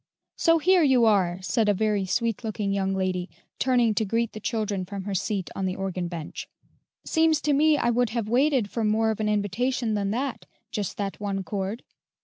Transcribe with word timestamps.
"So 0.35 0.57
here 0.57 0.81
you 0.81 1.05
are!" 1.05 1.37
said 1.43 1.69
a 1.69 1.75
very 1.75 2.07
sweet 2.07 2.43
looking 2.43 2.73
young 2.73 2.95
lady, 2.95 3.29
turning 3.59 3.93
to 3.93 4.03
greet 4.03 4.33
the 4.33 4.39
children 4.39 4.83
from 4.83 5.03
her 5.03 5.13
seat 5.13 5.51
on 5.55 5.67
the 5.67 5.75
organ 5.75 6.07
bench. 6.07 6.47
"Seems 7.05 7.39
to 7.41 7.53
me 7.53 7.77
I 7.77 7.91
would 7.91 8.09
have 8.09 8.27
waited 8.27 8.67
for 8.71 8.83
more 8.83 9.11
of 9.11 9.19
an 9.19 9.29
invitation 9.29 9.93
than 9.93 10.09
that, 10.09 10.47
just 10.71 10.97
that 10.97 11.19
one 11.19 11.43
chord." 11.43 11.83